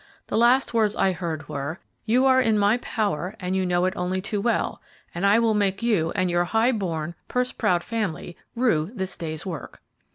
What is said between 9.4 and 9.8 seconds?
work.'"